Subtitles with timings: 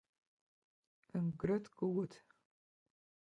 [1.19, 2.19] In grut goed.